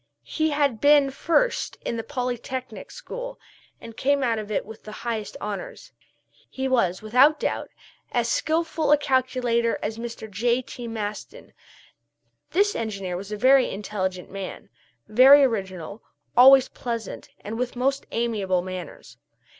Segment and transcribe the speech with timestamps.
[0.25, 3.39] He had been first in the polytechnic school,
[3.79, 5.91] and came out of it with the highest honors.
[6.49, 7.69] He was without doubt
[8.11, 10.27] as skilful a calculator as Mr.
[10.27, 10.87] J.T.
[10.87, 11.53] Maston.
[12.49, 14.69] This engineer was a very intelligent young man,
[15.07, 16.01] very original,
[16.35, 19.19] always pleasant, and with most amiable manners.